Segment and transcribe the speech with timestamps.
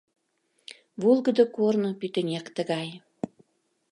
[1.01, 2.89] «Волгыдо корно» пӱтынек тыгай.